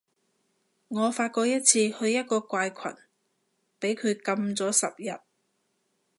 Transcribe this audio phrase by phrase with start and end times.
[0.87, 2.91] 我發過一次去一個怪群，
[3.79, 5.19] 畀佢禁咗十日